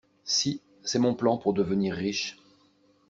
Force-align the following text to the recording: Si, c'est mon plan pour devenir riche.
Si, 0.23 0.63
c'est 0.83 0.97
mon 0.97 1.13
plan 1.13 1.37
pour 1.37 1.53
devenir 1.53 1.93
riche. 1.93 2.39